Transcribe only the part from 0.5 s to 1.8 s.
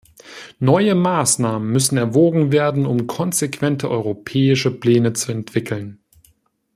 Neue Maßnahmen